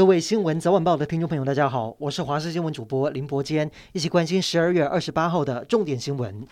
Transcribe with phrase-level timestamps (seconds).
[0.00, 6.46] 各位新闻早晚报的听众朋友，大家好，我是华视新闻主播林伯坚，一起关心十二月二十八号的重点新闻。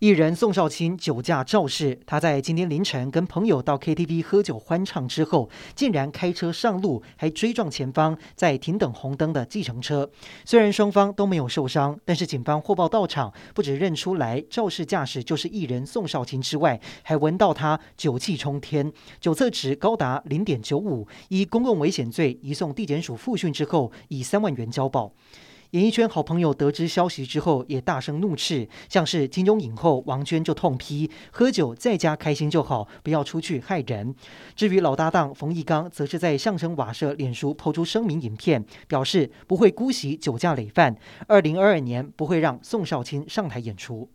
[0.00, 10.10] 艺人宋少卿酒驾肇事，他在今天凌晨跟朋友到 KTV 喝酒欢唱之后，竟然开车上路，还追撞前方在停等红灯的计程车。
[10.46, 18.90] 虽然双方都没有受伤，但是警方获报到场，不止认出来肇事驾驶就是艺人宋少卿之外，还闻到他酒气冲天，
[19.20, 25.12] 酒测值高达零点九五，依公共危险罪移送地检署复讯之后，以三万元交保。
[25.70, 34.12] 演艺圈好朋友得知消息之后，也大声怒斥，像是金钟影后王娟就痛批：喝酒在家开心就好，不要出去害人。
[34.56, 40.96] 至于老搭档冯一刚，则是在相声瓦舍脸书抛出声明影片，表示不会姑息酒驾累犯，
[41.28, 44.10] 二零二二年不会让宋少卿上台演出。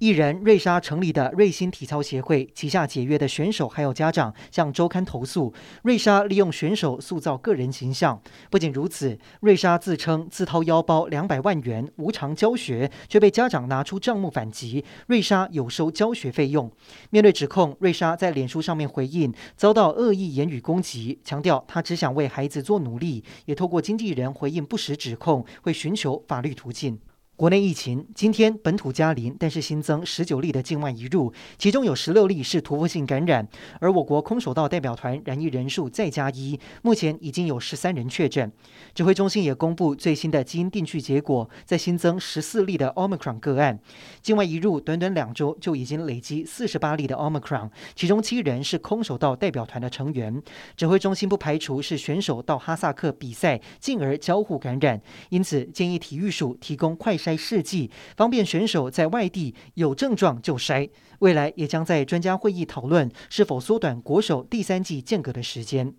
[0.00, 5.52] 艺人瑞莎成立的瑞星体操协会旗下解约的选手还有家长向周刊投诉，
[5.82, 8.18] 瑞莎利用选手塑造个人形象。
[8.50, 16.72] 不仅如此，瑞莎自称自掏腰包两百万元无偿教学，却被家长拿出账目反击，瑞莎有收教学费用。
[17.10, 26.98] 面对指控，瑞莎在脸书上面回应，遭到恶意言语攻击，强调她只想为孩子做努力，也透过经纪人回应不实指控，会寻求法律途径。
[27.40, 33.48] 国内疫情今天本土加零，但是新增十九例的境外移入，其中有十六例是突破性感染。
[33.78, 38.52] 而我国空手道代表团染疫人数再加一，目前已经有十三人确诊。
[38.94, 43.80] 指挥中心也公布最新的基因定序结果，再新增十四例的 Omicron 个案。
[44.20, 50.42] 境外移入短短两周就已经累积四十八例的 Omicron，其中七人是空手道代表团的成员。
[50.76, 57.29] 指挥中心不排除是选手到哈萨克比赛，进而交互感染，因此建议体育署提供快筛。
[57.36, 60.88] 试剂，方便选手在外地有症状就筛。
[61.20, 65.94] 未来也将在专家会议讨论是否缩短国手第三季间隔的时间。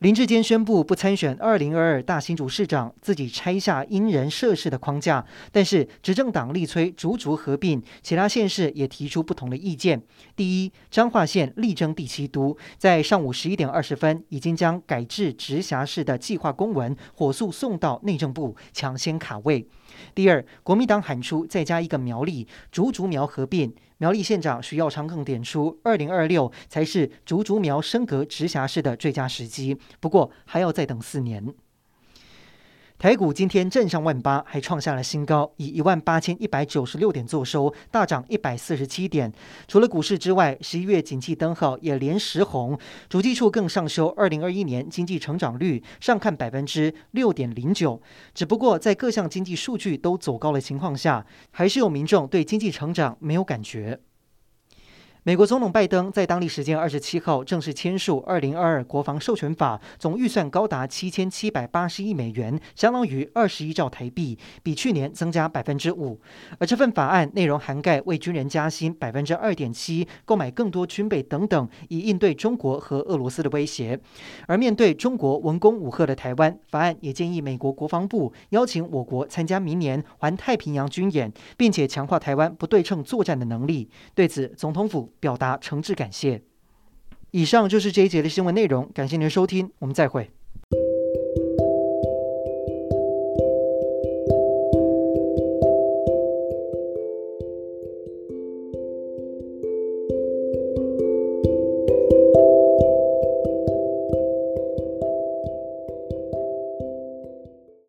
[0.00, 10.02] 林志坚宣布不参选二零二二大新竹市长，自己拆下因人设事的框架，但是执政党力催竹竹合并，其他县市也提出不同的意见。
[10.34, 19.64] 第一，彰化县力争第七都，在上午十一点二十分，已经将改制直辖市的计划公文火速送到内政部，抢先卡位。
[20.14, 31.54] 第二，国民党喊出再加一个苗栗，竹竹苗合并，苗栗县长徐耀昌更点出，二零二六才是竹竹苗升格直辖市的最佳时机，不过还要再等四年。
[33.02, 39.32] 台股今天站上万八，还创下了新高，以一万八千一百九十六点作收，大涨一百四十七点。
[39.66, 48.00] 除了股市之外，十一月景气灯号也连十红，主计处更上修二零二一年经济成长率，上看百分之六点零九。
[48.34, 53.98] 只不过在各项经济数据都走高的情况下，还是有民众对经济成长没有感觉。
[55.24, 66.18] 美国总统拜登在当地时间二十七号正式签署二零二二国防授权法，总预算高达七千七百八十亿美元，相当于二十一兆台币，比去年增加百分之五。
[66.58, 73.96] 而这份法案内容涵盖为军人加薪百分之二点七，购买更多军备等等，以应对中国和俄罗斯的威胁。
[74.48, 83.88] 而面对中国文攻武吓的台湾，法案也建议美国国防部邀请我国参加明年环太平洋军演，并且强化台湾不对称作战的能力。
[84.16, 85.11] 对此，总统府。
[85.22, 86.42] 表达诚挚感谢。
[87.30, 90.28] 以上就是这一节的新闻内容，感谢您的收听，我们再会。